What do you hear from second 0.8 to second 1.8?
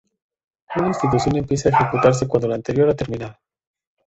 instrucción empieza a